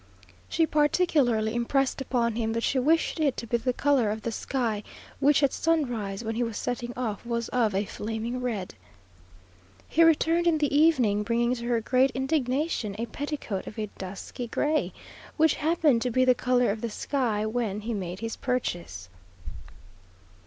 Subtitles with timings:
[0.49, 4.31] She particularly impressed upon him that she wished it to be the colour of the
[4.31, 4.81] sky,
[5.19, 8.73] which at sunrise, when he was setting off, was of a flaming red.
[9.87, 14.47] He returned in the evening, bringing, to her great indignation, a petticoat of a dusky
[14.47, 14.91] gray,
[15.37, 19.07] which happened to be the colour of the sky when he made his purchase.